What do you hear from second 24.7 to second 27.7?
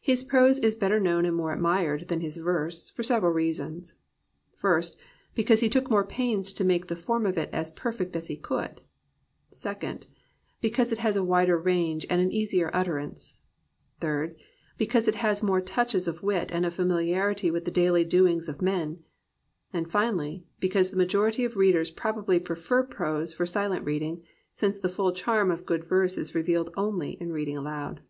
the full charm of good verse is revealed only in reading